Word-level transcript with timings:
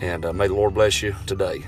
And 0.00 0.24
uh, 0.24 0.32
may 0.32 0.48
the 0.48 0.54
Lord 0.54 0.74
bless 0.74 1.02
you 1.02 1.14
today. 1.26 1.64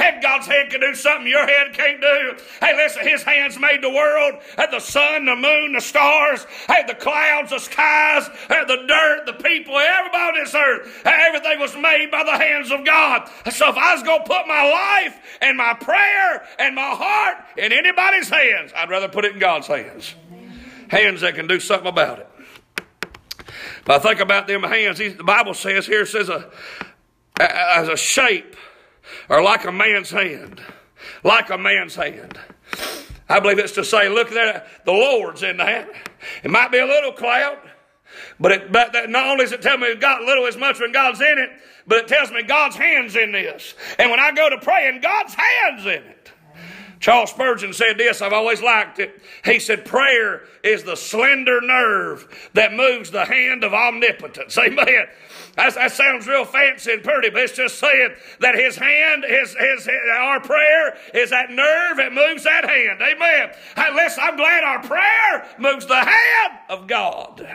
And 0.00 0.22
God's 0.22 0.46
hand 0.46 0.70
can 0.70 0.80
do 0.80 0.94
something 0.94 1.26
your 1.26 1.44
hand 1.44 1.74
can't 1.74 2.00
do. 2.00 2.36
Hey, 2.60 2.76
listen, 2.76 3.06
His 3.06 3.24
hands 3.24 3.58
made 3.58 3.82
the 3.82 3.90
world, 3.90 4.34
and 4.56 4.72
the 4.72 4.78
sun, 4.78 5.24
the 5.24 5.34
moon, 5.34 5.72
the 5.72 5.80
stars, 5.80 6.46
hey, 6.68 6.84
the 6.86 6.94
clouds, 6.94 7.50
the 7.50 7.58
skies, 7.58 8.30
and 8.48 8.68
the 8.68 8.84
dirt, 8.86 9.26
the 9.26 9.32
people, 9.32 9.76
everybody 9.76 10.38
on 10.38 10.44
this 10.44 10.54
earth. 10.54 11.02
Everything 11.04 11.58
was 11.58 11.74
made 11.74 12.10
by 12.12 12.22
the 12.22 12.38
hands 12.38 12.70
of 12.70 12.84
God. 12.84 13.28
So 13.50 13.70
if 13.70 13.76
I 13.76 13.94
was 13.94 14.04
going 14.04 14.22
to 14.22 14.28
put 14.28 14.46
my 14.46 14.70
life 14.70 15.20
and 15.42 15.56
my 15.56 15.74
prayer 15.74 16.46
and 16.60 16.76
my 16.76 16.94
heart 16.94 17.38
in 17.56 17.72
anybody's 17.72 18.28
hands, 18.28 18.72
I'd 18.76 18.90
rather 18.90 19.08
put 19.08 19.24
it 19.24 19.32
in 19.32 19.40
God's 19.40 19.66
hands. 19.66 20.14
Hands 20.88 21.20
that 21.20 21.34
can 21.34 21.48
do 21.48 21.58
something 21.58 21.88
about 21.88 22.20
it. 22.20 22.27
But 23.84 24.00
I 24.00 24.08
think 24.08 24.20
about 24.20 24.46
them 24.46 24.62
hands. 24.62 24.98
The 24.98 25.24
Bible 25.24 25.54
says 25.54 25.86
here, 25.86 26.06
says 26.06 26.28
a, 26.28 26.50
as 27.40 27.88
a 27.88 27.96
shape 27.96 28.56
or 29.28 29.42
like 29.42 29.64
a 29.64 29.72
man's 29.72 30.10
hand. 30.10 30.60
Like 31.24 31.50
a 31.50 31.58
man's 31.58 31.94
hand. 31.94 32.38
I 33.28 33.40
believe 33.40 33.58
it's 33.58 33.72
to 33.72 33.84
say, 33.84 34.08
look 34.08 34.30
there, 34.30 34.66
the 34.84 34.92
Lord's 34.92 35.42
in 35.42 35.58
that. 35.58 35.88
It 36.42 36.50
might 36.50 36.72
be 36.72 36.78
a 36.78 36.86
little 36.86 37.12
cloud, 37.12 37.58
but, 38.40 38.52
it, 38.52 38.72
but 38.72 38.92
that 38.94 39.10
not 39.10 39.26
only 39.26 39.44
does 39.44 39.52
it 39.52 39.62
tell 39.62 39.76
me 39.76 39.94
God 39.96 40.22
little 40.24 40.46
as 40.46 40.56
much 40.56 40.80
when 40.80 40.92
God's 40.92 41.20
in 41.20 41.38
it, 41.38 41.50
but 41.86 41.98
it 41.98 42.08
tells 42.08 42.30
me 42.30 42.42
God's 42.42 42.76
hands 42.76 43.16
in 43.16 43.32
this. 43.32 43.74
And 43.98 44.10
when 44.10 44.20
I 44.20 44.32
go 44.32 44.48
to 44.48 44.58
praying, 44.58 45.00
God's 45.00 45.34
hands 45.34 45.82
in 45.84 46.02
it. 46.04 46.32
Charles 47.00 47.30
Spurgeon 47.30 47.72
said 47.72 47.96
this, 47.96 48.20
I've 48.20 48.32
always 48.32 48.60
liked 48.60 48.98
it. 48.98 49.22
He 49.44 49.60
said, 49.60 49.84
Prayer 49.84 50.42
is 50.64 50.82
the 50.82 50.96
slender 50.96 51.60
nerve 51.60 52.50
that 52.54 52.72
moves 52.72 53.10
the 53.10 53.24
hand 53.24 53.62
of 53.62 53.72
omnipotence. 53.72 54.58
Amen. 54.58 55.06
That, 55.54 55.74
that 55.74 55.92
sounds 55.92 56.26
real 56.26 56.44
fancy 56.44 56.92
and 56.92 57.02
pretty, 57.02 57.30
but 57.30 57.42
it's 57.42 57.56
just 57.56 57.78
saying 57.78 58.14
that 58.40 58.54
his 58.56 58.76
hand, 58.76 59.24
his, 59.24 59.54
his, 59.54 59.84
his, 59.84 60.00
our 60.18 60.40
prayer 60.40 60.96
is 61.14 61.30
that 61.30 61.50
nerve 61.50 61.98
that 61.98 62.12
moves 62.12 62.44
that 62.44 62.68
hand. 62.68 63.00
Amen. 63.00 63.50
Hey, 63.76 63.94
listen, 63.94 64.24
I'm 64.24 64.36
glad 64.36 64.64
our 64.64 64.82
prayer 64.82 65.46
moves 65.58 65.86
the 65.86 65.96
hand 65.96 66.58
of 66.68 66.86
God. 66.88 67.46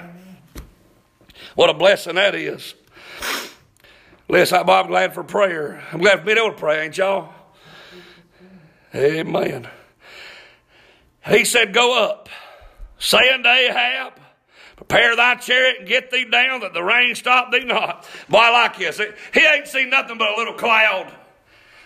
What 1.56 1.70
a 1.70 1.74
blessing 1.74 2.16
that 2.16 2.34
is. 2.34 2.76
Listen, 4.30 4.58
I'm 4.70 4.88
glad 4.88 5.14
for 5.14 5.24
prayer. 5.24 5.84
I'm 5.92 6.00
glad 6.00 6.20
for 6.20 6.26
being 6.26 6.38
able 6.38 6.52
to 6.52 6.58
pray, 6.58 6.86
ain't 6.86 6.98
y'all? 6.98 7.34
Amen. 8.96 9.68
He 11.28 11.46
said, 11.46 11.74
Go 11.74 12.04
up, 12.04 12.30
saying 13.00 13.44
to 13.44 13.50
Ahab, 13.50 14.14
Prepare 14.76 15.16
thy 15.16 15.36
chariot 15.36 15.78
and 15.80 15.88
get 15.88 16.12
thee 16.12 16.26
down 16.26 16.62
that 16.62 16.74
the 16.74 16.84
rain 16.84 17.16
stop 17.16 17.52
thee 17.52 17.64
not. 17.64 18.08
Boy, 18.28 18.40
I 18.40 18.50
like 18.50 18.78
this. 18.78 19.00
He 19.34 19.40
ain't 19.40 19.68
seen 19.68 19.90
nothing 19.90 20.18
but 20.18 20.30
a 20.30 20.36
little 20.36 20.56
cloud. 20.56 21.14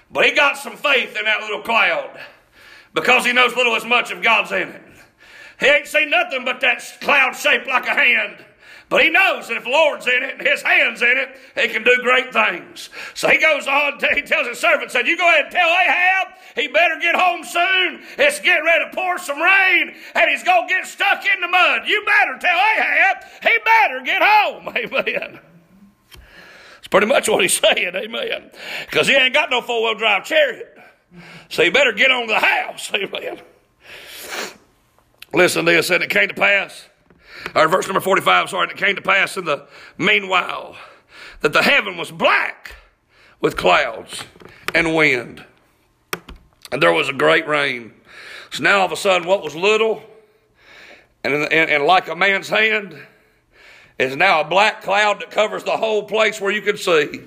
But 0.09 0.25
he 0.25 0.31
got 0.31 0.57
some 0.57 0.77
faith 0.77 1.15
in 1.17 1.25
that 1.25 1.41
little 1.41 1.61
cloud 1.61 2.17
because 2.93 3.25
he 3.25 3.33
knows 3.33 3.55
little 3.55 3.75
as 3.75 3.85
much 3.85 4.11
of 4.11 4.23
God's 4.23 4.51
in 4.51 4.69
it. 4.69 4.81
He 5.59 5.65
ain't 5.65 5.87
seen 5.87 6.09
nothing 6.09 6.45
but 6.45 6.61
that 6.61 6.81
cloud 7.01 7.35
shaped 7.35 7.67
like 7.67 7.85
a 7.85 7.93
hand. 7.93 8.45
But 8.89 9.03
he 9.03 9.09
knows 9.09 9.49
that 9.49 9.57
if 9.57 9.65
the 9.65 9.69
Lord's 9.69 10.07
in 10.07 10.23
it 10.23 10.39
and 10.39 10.47
his 10.47 10.61
hand's 10.61 11.01
in 11.01 11.17
it, 11.17 11.35
he 11.55 11.67
can 11.67 11.83
do 11.83 11.97
great 12.01 12.31
things. 12.31 12.89
So 13.13 13.27
he 13.27 13.37
goes 13.37 13.67
on, 13.67 13.99
to, 13.99 14.07
he 14.15 14.21
tells 14.21 14.47
his 14.47 14.59
servant, 14.59 14.91
said, 14.91 15.07
You 15.07 15.17
go 15.17 15.27
ahead 15.27 15.45
and 15.45 15.51
tell 15.51 15.67
Ahab 15.67 16.27
he 16.55 16.67
better 16.69 16.97
get 17.01 17.15
home 17.15 17.43
soon. 17.43 18.01
It's 18.17 18.39
getting 18.39 18.65
ready 18.65 18.85
to 18.85 18.95
pour 18.95 19.17
some 19.17 19.41
rain, 19.41 19.93
and 20.15 20.31
he's 20.31 20.43
going 20.43 20.67
to 20.67 20.73
get 20.73 20.87
stuck 20.87 21.23
in 21.25 21.41
the 21.41 21.47
mud. 21.49 21.81
You 21.85 22.03
better 22.05 22.37
tell 22.39 22.57
Ahab 22.57 23.17
he 23.43 23.57
better 23.65 24.01
get 24.03 24.21
home. 24.23 24.69
Amen. 24.75 25.39
That's 26.75 26.87
pretty 26.89 27.07
much 27.07 27.27
what 27.27 27.41
he's 27.41 27.59
saying, 27.59 27.95
amen. 27.95 28.49
Because 28.85 29.07
he 29.09 29.13
ain't 29.13 29.33
got 29.33 29.49
no 29.49 29.59
four 29.59 29.83
wheel 29.83 29.95
drive 29.95 30.23
chariot. 30.23 30.77
So 31.49 31.63
he 31.63 31.69
better 31.69 31.91
get 31.91 32.11
on 32.11 32.27
the 32.27 32.39
house, 32.39 32.89
amen. 32.95 33.41
Listen 35.33 35.65
to 35.65 35.71
this, 35.71 35.89
and 35.89 36.01
it 36.01 36.09
came 36.09 36.29
to 36.29 36.33
pass 36.33 36.87
or 37.55 37.67
verse 37.67 37.87
number 37.87 37.99
45, 37.99 38.49
sorry, 38.49 38.63
and 38.63 38.71
it 38.71 38.77
came 38.77 38.95
to 38.95 39.01
pass 39.01 39.37
in 39.37 39.45
the 39.45 39.67
meanwhile 39.97 40.75
that 41.41 41.53
the 41.53 41.63
heaven 41.63 41.97
was 41.97 42.11
black 42.11 42.75
with 43.39 43.55
clouds 43.55 44.23
and 44.73 44.95
wind. 44.95 45.43
And 46.71 46.81
there 46.81 46.93
was 46.93 47.09
a 47.09 47.13
great 47.13 47.47
rain. 47.47 47.93
So 48.51 48.63
now 48.63 48.79
all 48.79 48.85
of 48.85 48.91
a 48.91 48.97
sudden, 48.97 49.27
what 49.27 49.43
was 49.43 49.55
little 49.55 50.03
and, 51.23 51.33
and, 51.33 51.69
and 51.69 51.83
like 51.83 52.07
a 52.07 52.15
man's 52.15 52.49
hand 52.49 52.97
is 53.99 54.15
now 54.15 54.41
a 54.41 54.43
black 54.45 54.81
cloud 54.81 55.19
that 55.19 55.31
covers 55.31 55.63
the 55.63 55.75
whole 55.75 56.03
place 56.03 56.39
where 56.39 56.51
you 56.51 56.61
can 56.61 56.77
see. 56.77 57.21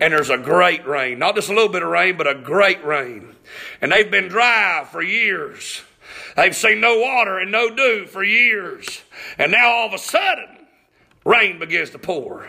And 0.00 0.12
there's 0.12 0.30
a 0.30 0.38
great 0.38 0.86
rain. 0.86 1.18
Not 1.18 1.34
just 1.34 1.48
a 1.48 1.52
little 1.52 1.68
bit 1.68 1.82
of 1.82 1.88
rain, 1.88 2.16
but 2.16 2.28
a 2.28 2.34
great 2.34 2.84
rain. 2.84 3.34
And 3.80 3.90
they've 3.90 4.10
been 4.10 4.28
dry 4.28 4.86
for 4.90 5.02
years. 5.02 5.82
They've 6.38 6.54
seen 6.54 6.80
no 6.80 7.00
water 7.00 7.40
and 7.40 7.50
no 7.50 7.68
dew 7.68 8.06
for 8.06 8.22
years. 8.22 9.02
And 9.38 9.50
now 9.50 9.68
all 9.72 9.88
of 9.88 9.92
a 9.92 9.98
sudden, 9.98 10.68
rain 11.24 11.58
begins 11.58 11.90
to 11.90 11.98
pour. 11.98 12.48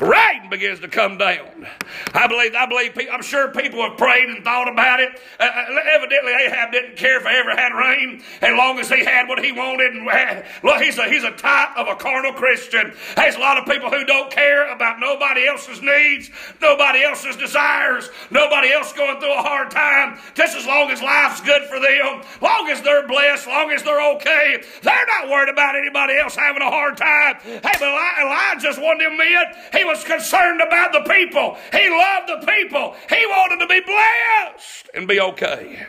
Rain 0.00 0.48
begins 0.48 0.80
to 0.80 0.88
come 0.88 1.18
down. 1.18 1.66
I 2.14 2.26
believe, 2.26 2.54
I 2.54 2.66
believe, 2.66 2.96
I'm 3.12 3.22
sure 3.22 3.48
people 3.52 3.82
have 3.82 3.98
prayed 3.98 4.28
and 4.28 4.42
thought 4.42 4.70
about 4.70 5.00
it. 5.00 5.20
Uh, 5.38 5.44
uh 5.44 5.78
evidently, 5.92 6.32
Ahab 6.32 6.72
didn't 6.72 6.96
care 6.96 7.18
if 7.18 7.22
he 7.22 7.28
ever 7.28 7.50
had 7.50 7.72
rain, 7.72 8.22
as 8.40 8.56
long 8.56 8.78
as 8.78 8.88
he 8.88 9.04
had 9.04 9.28
what 9.28 9.44
he 9.44 9.52
wanted. 9.52 9.92
And 9.92 10.08
had, 10.08 10.46
look, 10.62 10.80
he's 10.80 10.98
a, 10.98 11.08
he's 11.08 11.24
a 11.24 11.32
type 11.32 11.76
of 11.76 11.88
a 11.88 11.96
carnal 11.96 12.32
Christian. 12.32 12.94
There's 13.16 13.36
a 13.36 13.40
lot 13.40 13.58
of 13.58 13.66
people 13.66 13.90
who 13.90 14.04
don't 14.04 14.30
care 14.30 14.72
about 14.72 14.98
nobody 15.00 15.46
else's 15.46 15.82
needs, 15.82 16.30
nobody 16.60 17.02
else's 17.02 17.36
desires, 17.36 18.10
nobody 18.30 18.72
else 18.72 18.92
going 18.92 19.20
through 19.20 19.38
a 19.38 19.42
hard 19.42 19.70
time. 19.70 20.18
Just 20.34 20.56
as 20.56 20.66
long 20.66 20.90
as 20.90 21.02
life's 21.02 21.40
good 21.42 21.62
for 21.68 21.78
them, 21.78 22.22
long 22.40 22.68
as 22.70 22.80
they're 22.82 23.06
blessed, 23.06 23.46
long 23.46 23.70
as 23.70 23.82
they're 23.82 24.14
okay, 24.16 24.62
they're 24.82 25.06
not 25.06 25.28
worried 25.28 25.50
about 25.50 25.76
anybody 25.76 26.16
else 26.16 26.34
having 26.34 26.62
a 26.62 26.70
hard 26.70 26.96
time. 26.96 27.36
Hey, 27.42 27.60
but 27.62 27.82
Elijah's 27.82 28.78
one 28.78 28.96
of 28.96 29.00
them 29.00 29.16
men 29.18 29.59
he 29.72 29.84
was 29.84 30.04
concerned 30.04 30.60
about 30.60 30.92
the 30.92 31.00
people. 31.00 31.56
He 31.72 31.88
loved 31.90 32.28
the 32.28 32.46
people. 32.46 32.94
He 33.08 33.26
wanted 33.26 33.60
to 33.60 33.66
be 33.66 33.80
blessed 33.80 34.90
and 34.94 35.08
be 35.08 35.20
okay. 35.20 35.86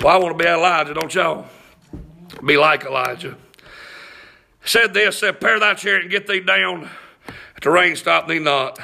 Well, 0.00 0.14
I 0.14 0.18
want 0.18 0.36
to 0.36 0.44
be 0.44 0.48
Elijah, 0.48 0.94
don't 0.94 1.14
y'all? 1.14 1.46
Be 2.44 2.56
like 2.56 2.84
Elijah. 2.84 3.36
Said 4.64 4.94
this, 4.94 5.18
said, 5.18 5.40
Pair 5.40 5.60
thy 5.60 5.74
chariot 5.74 6.02
and 6.02 6.10
get 6.10 6.26
thee 6.26 6.40
down. 6.40 6.88
The 7.62 7.70
rain 7.70 7.96
stop 7.96 8.28
thee 8.28 8.38
not. 8.38 8.78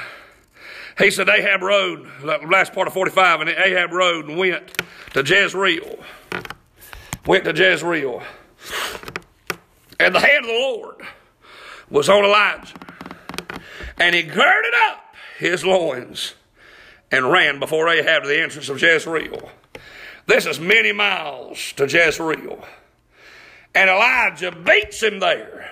He 0.97 1.11
said, 1.11 1.29
Ahab 1.29 1.61
rode, 1.61 2.07
last 2.23 2.73
part 2.73 2.87
of 2.87 2.93
45, 2.93 3.41
and 3.41 3.49
Ahab 3.49 3.91
rode 3.91 4.27
and 4.29 4.37
went 4.37 4.81
to 5.13 5.23
Jezreel. 5.23 5.99
Went 7.25 7.45
to 7.45 7.53
Jezreel. 7.53 8.21
And 9.99 10.15
the 10.15 10.19
hand 10.19 10.45
of 10.45 10.47
the 10.47 10.59
Lord 10.59 10.95
was 11.89 12.09
on 12.09 12.23
Elijah. 12.23 12.73
And 14.01 14.15
he 14.15 14.23
girded 14.23 14.73
up 14.87 15.15
his 15.37 15.63
loins 15.63 16.33
and 17.11 17.29
ran 17.29 17.59
before 17.59 17.87
Ahab 17.87 18.23
to 18.23 18.27
the 18.27 18.41
entrance 18.41 18.67
of 18.67 18.81
Jezreel. 18.81 19.51
This 20.25 20.47
is 20.47 20.59
many 20.59 20.91
miles 20.91 21.73
to 21.73 21.85
Jezreel. 21.85 22.65
And 23.75 23.91
Elijah 23.91 24.51
beats 24.51 25.03
him 25.03 25.19
there. 25.19 25.69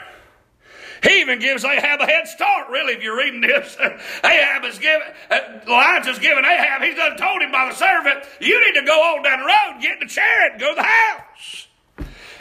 He 1.02 1.22
even 1.22 1.40
gives 1.40 1.66
Ahab 1.66 2.02
a 2.02 2.06
head 2.06 2.28
start, 2.28 2.70
really, 2.70 2.94
if 2.94 3.02
you're 3.02 3.18
reading 3.18 3.42
this. 3.42 3.76
Ahab 4.24 4.64
is 4.66 4.78
giving, 4.78 5.08
uh, 5.32 5.40
Elijah's 5.66 6.20
giving 6.20 6.46
Ahab, 6.46 6.84
he's 6.84 6.96
done 6.96 7.18
told 7.18 7.42
him 7.42 7.52
by 7.52 7.70
the 7.70 7.75
servant, 7.75 8.25
you 8.40 8.64
need 8.64 8.80
to 8.80 8.86
go 8.86 8.94
on 8.94 9.24
down 9.24 9.40
the 9.40 9.46
road, 9.46 9.82
get 9.82 9.94
in 9.94 10.08
the 10.08 10.14
chariot, 10.14 10.52
and 10.52 10.62
go 10.62 10.70
to 10.70 10.75
the 10.75 10.84
house. 10.84 11.69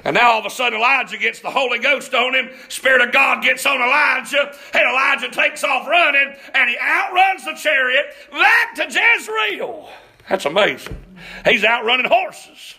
And 0.04 0.14
now 0.14 0.32
all 0.32 0.40
of 0.40 0.46
a 0.46 0.50
sudden 0.50 0.78
Elijah 0.78 1.18
gets 1.18 1.40
the 1.40 1.50
Holy 1.50 1.78
Ghost 1.78 2.14
on 2.14 2.34
him. 2.34 2.50
Spirit 2.68 3.02
of 3.02 3.12
God 3.12 3.42
gets 3.42 3.66
on 3.66 3.76
Elijah. 3.76 4.54
And 4.72 4.82
Elijah 4.88 5.30
takes 5.30 5.64
off 5.64 5.86
running 5.86 6.34
and 6.54 6.70
he 6.70 6.76
outruns 6.78 7.44
the 7.44 7.54
chariot 7.54 8.06
back 8.30 8.74
to 8.76 8.84
Jezreel. 8.84 9.88
That's 10.28 10.44
amazing. 10.44 10.96
He's 11.44 11.64
outrunning 11.64 12.06
horses. 12.06 12.74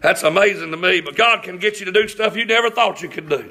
That's 0.00 0.22
amazing 0.22 0.70
to 0.70 0.78
me, 0.78 1.02
but 1.02 1.14
God 1.14 1.42
can 1.42 1.58
get 1.58 1.78
you 1.78 1.86
to 1.86 1.92
do 1.92 2.08
stuff 2.08 2.34
you 2.34 2.46
never 2.46 2.70
thought 2.70 3.02
you 3.02 3.08
could 3.08 3.28
do. 3.28 3.48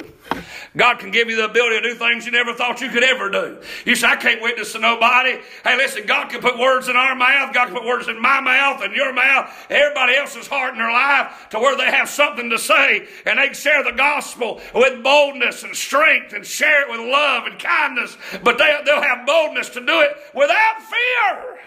God 0.80 0.98
can 0.98 1.12
give 1.12 1.30
you 1.30 1.36
the 1.36 1.44
ability 1.44 1.82
to 1.82 1.90
do 1.90 1.96
things 1.96 2.26
you 2.26 2.32
never 2.32 2.54
thought 2.54 2.80
you 2.80 2.88
could 2.88 3.04
ever 3.04 3.30
do. 3.30 3.58
You 3.86 3.98
say, 3.98 4.08
I 4.08 4.16
can't 4.16 4.42
witness 4.42 4.72
to 4.72 4.80
nobody. 4.80 5.38
Hey, 5.66 5.76
listen, 5.76 6.06
God 6.06 6.30
can 6.30 6.40
put 6.40 6.58
words 6.58 6.88
in 6.88 6.96
our 6.96 7.16
mouth. 7.16 7.54
God 7.54 7.66
can 7.66 7.76
put 7.76 7.84
words 7.84 8.08
in 8.08 8.20
my 8.22 8.40
mouth 8.40 8.82
and 8.82 8.96
your 8.96 9.12
mouth, 9.12 9.54
everybody 9.70 10.16
else's 10.16 10.48
heart 10.48 10.72
in 10.72 10.80
their 10.80 10.92
life 10.92 11.48
to 11.50 11.60
where 11.60 11.76
they 11.76 11.92
have 11.92 12.08
something 12.08 12.50
to 12.50 12.58
say 12.58 13.06
and 13.26 13.38
they 13.38 13.48
can 13.48 13.54
share 13.54 13.84
the 13.84 13.92
gospel 13.92 14.62
with 14.74 15.04
boldness 15.04 15.64
and 15.64 15.76
strength 15.76 16.32
and 16.32 16.46
share 16.46 16.84
it 16.84 16.90
with 16.90 17.12
love 17.12 17.44
and 17.46 17.60
kindness. 17.60 18.18
But 18.42 18.58
they, 18.58 18.80
they'll 18.86 19.02
have 19.02 19.28
boldness 19.28 19.68
to 19.72 19.86
do 19.86 20.00
it 20.00 20.12
without 20.34 20.76
fear. 20.82 21.60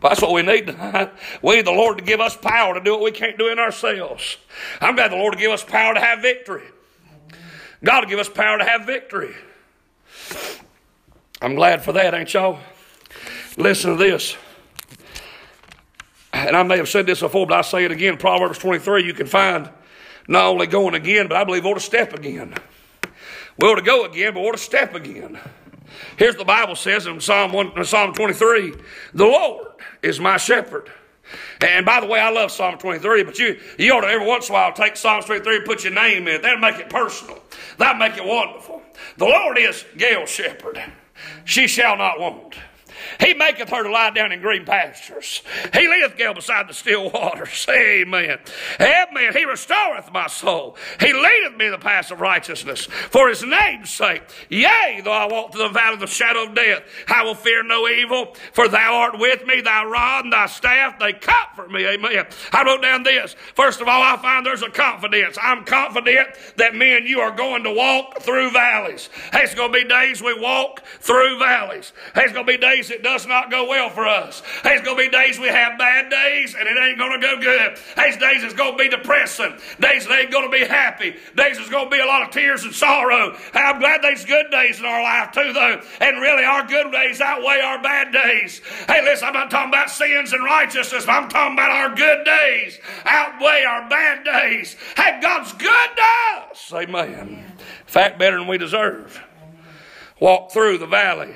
But 0.00 0.08
that's 0.08 0.22
what 0.22 0.32
we 0.32 0.40
need. 0.40 0.74
We 1.42 1.56
need 1.56 1.66
the 1.66 1.70
Lord 1.70 1.98
to 1.98 2.04
give 2.04 2.20
us 2.20 2.34
power 2.34 2.72
to 2.72 2.80
do 2.80 2.92
what 2.92 3.02
we 3.02 3.12
can't 3.12 3.36
do 3.36 3.48
in 3.48 3.58
ourselves. 3.58 4.38
I'm 4.80 4.94
glad 4.94 5.12
the 5.12 5.16
Lord 5.16 5.34
to 5.34 5.38
give 5.38 5.50
us 5.50 5.62
power 5.62 5.92
to 5.92 6.00
have 6.00 6.22
victory. 6.22 6.64
God 7.86 8.02
will 8.02 8.10
give 8.10 8.18
us 8.18 8.28
power 8.28 8.58
to 8.58 8.64
have 8.64 8.84
victory. 8.84 9.32
I'm 11.40 11.54
glad 11.54 11.84
for 11.84 11.92
that, 11.92 12.14
ain't 12.14 12.34
y'all? 12.34 12.58
Listen 13.56 13.92
to 13.92 13.96
this. 13.96 14.36
And 16.32 16.56
I 16.56 16.64
may 16.64 16.78
have 16.78 16.88
said 16.88 17.06
this 17.06 17.20
before, 17.20 17.46
but 17.46 17.56
I 17.56 17.60
say 17.60 17.84
it 17.84 17.92
again. 17.92 18.16
Proverbs 18.16 18.58
23, 18.58 19.04
you 19.04 19.14
can 19.14 19.28
find 19.28 19.70
not 20.26 20.46
only 20.46 20.66
going 20.66 20.96
again, 20.96 21.28
but 21.28 21.36
I 21.36 21.44
believe 21.44 21.62
we 21.62 21.70
ought 21.70 21.74
to 21.74 21.80
step 21.80 22.12
again. 22.12 22.54
We 23.56 23.68
ought 23.68 23.76
to 23.76 23.82
go 23.82 24.04
again, 24.04 24.34
but 24.34 24.40
we 24.40 24.48
ought 24.48 24.56
to 24.56 24.58
step 24.58 24.96
again. 24.96 25.38
Here's 26.16 26.34
the 26.34 26.44
Bible 26.44 26.74
says 26.74 27.06
in 27.06 27.20
Psalm, 27.20 27.52
1, 27.52 27.84
Psalm 27.84 28.14
23 28.14 28.74
The 29.14 29.24
Lord 29.24 29.68
is 30.02 30.18
my 30.18 30.38
shepherd. 30.38 30.90
And 31.60 31.84
by 31.84 32.00
the 32.00 32.06
way, 32.06 32.20
I 32.20 32.30
love 32.30 32.50
Psalm 32.50 32.78
23, 32.78 33.24
but 33.24 33.38
you, 33.38 33.58
you 33.78 33.92
ought 33.92 34.02
to 34.02 34.08
every 34.08 34.26
once 34.26 34.48
in 34.48 34.54
a 34.54 34.58
while 34.58 34.72
take 34.72 34.96
Psalm 34.96 35.22
23 35.22 35.56
and 35.56 35.64
put 35.64 35.84
your 35.84 35.92
name 35.92 36.28
in 36.28 36.36
it. 36.36 36.42
That'll 36.42 36.60
make 36.60 36.76
it 36.76 36.88
personal. 36.88 37.38
That'll 37.78 37.98
make 37.98 38.16
it 38.16 38.24
wonderful. 38.24 38.82
The 39.16 39.26
Lord 39.26 39.58
is 39.58 39.84
Gail's 39.96 40.30
shepherd. 40.30 40.82
She 41.44 41.66
shall 41.66 41.96
not 41.96 42.20
want. 42.20 42.56
He 43.20 43.34
maketh 43.34 43.70
her 43.70 43.82
to 43.82 43.90
lie 43.90 44.10
down 44.10 44.32
in 44.32 44.40
green 44.40 44.64
pastures. 44.64 45.42
He 45.72 45.88
leadeth 45.88 46.16
Gail 46.16 46.34
beside 46.34 46.68
the 46.68 46.74
still 46.74 47.10
waters. 47.10 47.66
Amen. 47.70 48.38
Amen. 48.80 49.32
He 49.32 49.44
restoreth 49.44 50.12
my 50.12 50.26
soul. 50.26 50.76
He 51.00 51.12
leadeth 51.12 51.56
me 51.56 51.66
in 51.66 51.72
the 51.72 51.78
paths 51.78 52.10
of 52.10 52.20
righteousness 52.20 52.86
for 52.86 53.28
his 53.28 53.42
name's 53.42 53.90
sake. 53.90 54.22
Yea, 54.48 55.00
though 55.04 55.12
I 55.12 55.26
walk 55.26 55.52
through 55.52 55.68
the 55.68 55.68
valley 55.68 55.94
of 55.94 56.00
the 56.00 56.06
shadow 56.06 56.44
of 56.44 56.54
death, 56.54 56.82
I 57.08 57.22
will 57.24 57.34
fear 57.34 57.62
no 57.62 57.88
evil, 57.88 58.34
for 58.52 58.68
thou 58.68 58.94
art 58.94 59.18
with 59.18 59.46
me, 59.46 59.60
thy 59.60 59.84
rod 59.84 60.24
and 60.24 60.32
thy 60.32 60.46
staff, 60.46 60.98
they 60.98 61.12
comfort 61.12 61.70
me. 61.70 61.86
Amen. 61.86 62.26
I 62.52 62.64
wrote 62.64 62.82
down 62.82 63.02
this. 63.02 63.34
First 63.54 63.80
of 63.80 63.88
all, 63.88 64.02
I 64.02 64.16
find 64.16 64.44
there's 64.44 64.62
a 64.62 64.70
confidence. 64.70 65.38
I'm 65.40 65.64
confident 65.64 66.28
that 66.56 66.74
me 66.74 66.96
and 66.96 67.08
you 67.08 67.20
are 67.20 67.34
going 67.34 67.64
to 67.64 67.72
walk 67.72 68.20
through 68.20 68.50
valleys. 68.50 69.08
Hey, 69.32 69.42
it's 69.42 69.54
going 69.54 69.72
to 69.72 69.78
be 69.78 69.88
days 69.88 70.22
we 70.22 70.38
walk 70.38 70.84
through 71.00 71.38
valleys. 71.38 71.92
Hey, 72.14 72.22
it's 72.24 72.32
going 72.32 72.46
to 72.46 72.52
be 72.52 72.58
days 72.58 72.90
it 72.96 73.02
does 73.02 73.26
not 73.26 73.50
go 73.50 73.68
well 73.68 73.90
for 73.90 74.06
us. 74.06 74.42
There's 74.64 74.80
going 74.80 74.96
to 74.96 75.02
be 75.04 75.10
days 75.10 75.38
we 75.38 75.48
have 75.48 75.76
bad 75.76 76.08
days 76.08 76.56
and 76.58 76.66
it 76.66 76.78
ain't 76.80 76.98
going 76.98 77.20
to 77.20 77.26
go 77.26 77.38
good. 77.38 77.78
There's 77.94 78.16
days 78.16 78.42
it's 78.42 78.54
going 78.54 78.72
to 78.72 78.78
be 78.78 78.88
depressing. 78.88 79.52
Days 79.78 80.06
that 80.06 80.18
ain't 80.18 80.32
going 80.32 80.50
to 80.50 80.50
be 80.50 80.64
happy. 80.64 81.10
Days 81.36 81.58
there's 81.58 81.68
going 81.68 81.90
to 81.90 81.94
be 81.94 82.00
a 82.00 82.06
lot 82.06 82.22
of 82.22 82.30
tears 82.30 82.64
and 82.64 82.74
sorrow. 82.74 83.36
I'm 83.52 83.78
glad 83.80 84.00
there's 84.02 84.24
good 84.24 84.50
days 84.50 84.80
in 84.80 84.86
our 84.86 85.02
life 85.02 85.32
too, 85.32 85.52
though. 85.52 85.82
And 86.00 86.22
really, 86.22 86.44
our 86.44 86.66
good 86.66 86.90
days 86.90 87.20
outweigh 87.20 87.60
our 87.60 87.82
bad 87.82 88.12
days. 88.12 88.62
Hey, 88.88 89.02
listen, 89.04 89.28
I'm 89.28 89.34
not 89.34 89.50
talking 89.50 89.68
about 89.68 89.90
sins 89.90 90.32
and 90.32 90.42
righteousness. 90.42 91.06
I'm 91.06 91.28
talking 91.28 91.52
about 91.52 91.70
our 91.70 91.94
good 91.94 92.24
days 92.24 92.80
outweigh 93.04 93.64
our 93.68 93.90
bad 93.90 94.24
days. 94.24 94.74
Hey, 94.96 95.20
God's 95.20 95.52
good 95.52 95.90
to 95.96 96.50
us. 96.50 96.72
Amen. 96.72 97.44
Fact 97.84 98.18
better 98.18 98.38
than 98.38 98.48
we 98.48 98.56
deserve. 98.56 99.22
Walk 100.18 100.50
through 100.50 100.78
the 100.78 100.86
valley 100.86 101.34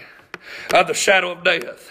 of 0.73 0.87
the 0.87 0.95
shadow 0.95 1.33
of 1.33 1.45
death. 1.45 1.91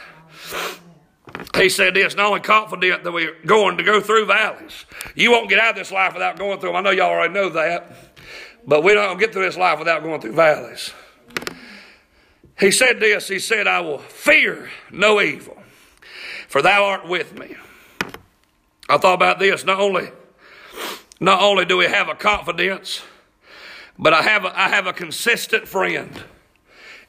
He 1.55 1.69
said 1.69 1.93
this, 1.93 2.15
not 2.15 2.27
only 2.27 2.39
confident 2.41 3.03
that 3.03 3.11
we're 3.11 3.35
going 3.45 3.77
to 3.77 3.83
go 3.83 4.01
through 4.01 4.25
valleys. 4.25 4.85
You 5.15 5.31
won't 5.31 5.49
get 5.49 5.59
out 5.59 5.71
of 5.71 5.75
this 5.75 5.91
life 5.91 6.13
without 6.13 6.37
going 6.37 6.59
through 6.59 6.69
them. 6.69 6.77
I 6.77 6.81
know 6.81 6.91
y'all 6.91 7.09
already 7.09 7.33
know 7.33 7.49
that. 7.49 7.91
But 8.65 8.83
we 8.83 8.93
don't 8.93 9.19
get 9.19 9.33
through 9.33 9.45
this 9.45 9.57
life 9.57 9.79
without 9.79 10.03
going 10.03 10.21
through 10.21 10.33
valleys. 10.33 10.93
He 12.59 12.71
said 12.71 12.99
this, 12.99 13.29
he 13.29 13.39
said, 13.39 13.67
I 13.67 13.79
will 13.79 13.99
fear 13.99 14.69
no 14.91 15.21
evil, 15.21 15.57
for 16.49 16.61
thou 16.61 16.83
art 16.83 17.07
with 17.07 17.37
me. 17.39 17.55
I 18.89 18.97
thought 18.97 19.13
about 19.13 19.39
this, 19.39 19.63
not 19.63 19.79
only, 19.79 20.09
not 21.21 21.41
only 21.41 21.63
do 21.63 21.77
we 21.77 21.85
have 21.85 22.09
a 22.09 22.15
confidence, 22.15 23.01
but 23.97 24.13
I 24.13 24.23
have 24.23 24.43
a, 24.43 24.59
I 24.59 24.67
have 24.69 24.87
a 24.87 24.93
consistent 24.93 25.69
friend 25.69 26.21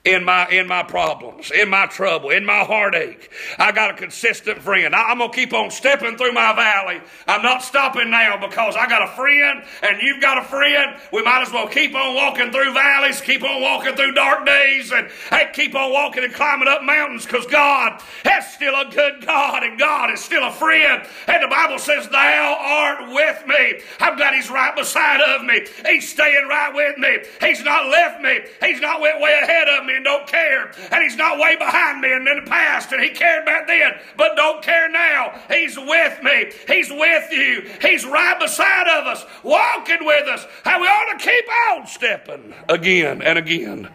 in 0.04 0.24
my 0.24 0.48
in 0.48 0.66
my 0.66 0.82
problems, 0.82 1.50
in 1.50 1.68
my 1.68 1.84
trouble, 1.84 2.30
in 2.30 2.46
my 2.46 2.64
heartache. 2.64 3.30
I 3.58 3.70
got 3.72 3.90
a 3.90 3.94
consistent 3.94 4.58
friend. 4.58 4.94
I, 4.94 5.12
am 5.12 5.18
gonna 5.18 5.30
keep 5.30 5.52
on 5.52 5.70
stepping 5.70 6.16
through 6.16 6.32
my 6.32 6.54
valley. 6.54 7.02
I'm 7.26 7.42
not 7.42 7.62
stopping 7.62 8.08
now 8.10 8.38
because 8.38 8.76
I 8.76 8.86
got 8.88 9.02
a 9.02 9.08
friend 9.08 9.62
and 9.82 10.00
you've 10.00 10.22
got 10.22 10.38
a 10.38 10.44
friend. 10.44 10.98
We 11.12 11.22
might 11.22 11.42
as 11.42 11.52
well 11.52 11.68
keep 11.68 11.94
on 11.94 12.14
walking 12.14 12.50
through 12.50 12.72
valleys, 12.72 13.20
keep 13.20 13.44
on 13.44 13.60
walking 13.60 13.94
through 13.94 14.12
dark 14.12 14.46
days, 14.46 14.90
and 14.90 15.08
hey, 15.28 15.50
keep 15.52 15.74
on 15.74 15.92
walking 15.92 16.24
and 16.24 16.32
climbing 16.32 16.68
up 16.68 16.82
mountains 16.82 17.26
because 17.26 17.44
God 17.46 18.00
is 18.24 18.46
still 18.54 18.74
a 18.74 18.90
good 18.90 19.26
God 19.26 19.62
and 19.64 19.78
God 19.78 20.10
is 20.12 20.20
still 20.20 20.44
a 20.44 20.52
friend. 20.52 21.06
And 21.28 21.42
the 21.42 21.48
Bible 21.48 21.78
says, 21.78 22.08
Thou 22.08 22.56
art 22.58 23.12
with 23.12 23.46
me. 23.46 23.80
I'm 24.00 24.16
glad 24.16 24.32
He's 24.32 24.50
right 24.50 24.74
beside 24.74 25.20
of 25.20 25.44
me. 25.44 25.66
He's 25.86 26.10
staying 26.10 26.46
right 26.48 26.74
with 26.74 26.96
me. 26.96 27.18
He's 27.46 27.62
not 27.62 27.88
left 27.88 28.22
me. 28.22 28.38
He's 28.64 28.80
not 28.80 29.02
went 29.02 29.20
way 29.20 29.38
ahead 29.42 29.68
of 29.68 29.84
me 29.84 29.89
me 29.90 29.96
and 29.96 30.04
don't 30.04 30.26
care. 30.26 30.72
And 30.90 31.02
He's 31.02 31.16
not 31.16 31.38
way 31.38 31.56
behind 31.56 32.00
me 32.00 32.12
and 32.12 32.26
in 32.26 32.44
the 32.44 32.50
past, 32.50 32.92
and 32.92 33.02
He 33.02 33.10
cared 33.10 33.44
back 33.44 33.66
then, 33.66 33.92
but 34.16 34.36
don't 34.36 34.62
care 34.62 34.88
now. 34.88 35.38
He's 35.48 35.76
with 35.76 36.22
me. 36.22 36.52
He's 36.68 36.90
with 36.90 37.32
you. 37.32 37.68
He's 37.82 38.04
right 38.04 38.38
beside 38.38 38.88
of 38.88 39.06
us, 39.06 39.24
walking 39.42 40.04
with 40.04 40.28
us. 40.28 40.46
How 40.64 40.80
we 40.80 40.86
ought 40.86 41.18
to 41.18 41.24
keep 41.24 41.44
on 41.68 41.86
stepping 41.86 42.54
again 42.68 43.22
and 43.22 43.38
again. 43.38 43.88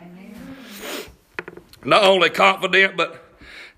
Not 1.83 2.03
only 2.03 2.30
confident, 2.30 2.98
but 2.98 3.24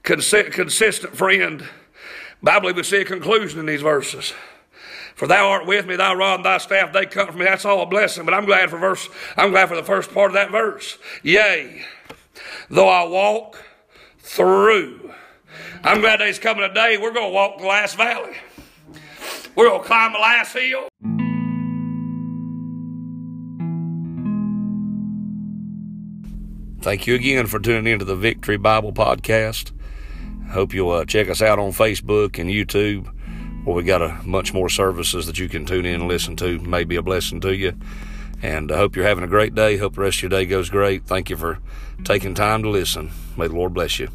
consistent 0.03 1.15
friend. 1.15 1.67
But 2.41 2.53
I 2.53 2.59
believe 2.59 2.77
we 2.77 2.83
see 2.83 3.01
a 3.01 3.05
conclusion 3.05 3.59
in 3.59 3.65
these 3.65 3.81
verses. 3.81 4.33
For 5.15 5.27
thou 5.27 5.49
art 5.49 5.65
with 5.65 5.87
me, 5.87 5.95
thy 5.95 6.13
rod 6.13 6.35
and 6.35 6.45
thy 6.45 6.59
staff, 6.59 6.93
they 6.93 7.07
comfort 7.07 7.35
me. 7.35 7.45
That's 7.45 7.65
all 7.65 7.81
a 7.81 7.87
blessing. 7.87 8.23
But 8.23 8.35
I'm 8.35 8.45
glad 8.45 8.69
for 8.69 8.77
verse, 8.77 9.09
I'm 9.35 9.49
glad 9.49 9.67
for 9.67 9.75
the 9.75 9.83
first 9.83 10.13
part 10.13 10.29
of 10.29 10.35
that 10.35 10.51
verse. 10.51 10.99
Yea, 11.23 11.83
though 12.69 12.89
I 12.89 13.05
walk 13.05 13.63
through. 14.19 15.11
I'm 15.83 16.01
glad 16.01 16.21
he's 16.21 16.39
coming 16.39 16.67
today. 16.67 16.97
We're 16.97 17.13
going 17.13 17.29
to 17.29 17.33
walk 17.33 17.59
the 17.59 17.65
last 17.65 17.95
valley. 17.95 18.35
We're 19.55 19.69
going 19.69 19.81
to 19.81 19.87
climb 19.87 20.13
the 20.13 20.19
last 20.19 20.53
hill. 20.53 20.87
Thank 26.81 27.07
you 27.07 27.15
again 27.15 27.47
for 27.47 27.59
tuning 27.59 27.91
into 27.91 28.05
the 28.05 28.15
Victory 28.15 28.57
Bible 28.57 28.93
Podcast. 28.93 29.71
Hope 30.51 30.73
you'll 30.73 30.91
uh, 30.91 31.05
check 31.05 31.29
us 31.29 31.41
out 31.41 31.59
on 31.59 31.71
Facebook 31.71 32.39
and 32.39 32.49
YouTube, 32.49 33.07
where 33.65 33.75
we 33.75 33.83
got 33.83 34.01
a 34.01 34.21
much 34.23 34.53
more 34.53 34.69
services 34.69 35.25
that 35.25 35.37
you 35.37 35.49
can 35.49 35.65
tune 35.65 35.85
in 35.85 35.95
and 35.95 36.07
listen 36.07 36.35
to. 36.37 36.59
May 36.59 36.83
be 36.83 36.95
a 36.95 37.01
blessing 37.01 37.41
to 37.41 37.55
you. 37.55 37.73
And 38.41 38.71
I 38.71 38.77
hope 38.77 38.95
you're 38.95 39.05
having 39.05 39.23
a 39.23 39.27
great 39.27 39.55
day. 39.55 39.77
Hope 39.77 39.95
the 39.95 40.01
rest 40.01 40.17
of 40.17 40.23
your 40.23 40.29
day 40.29 40.45
goes 40.45 40.69
great. 40.69 41.05
Thank 41.05 41.29
you 41.29 41.37
for 41.37 41.59
taking 42.03 42.33
time 42.33 42.61
to 42.63 42.69
listen. 42.69 43.11
May 43.35 43.47
the 43.47 43.55
Lord 43.55 43.73
bless 43.73 43.99
you. 43.99 44.09